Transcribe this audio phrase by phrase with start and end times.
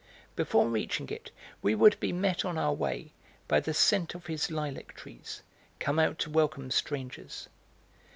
[0.35, 1.29] Before reaching it
[1.61, 3.13] we would be met on our way
[3.47, 5.43] by the scent of his lilac trees,
[5.77, 7.47] come out to welcome strangers.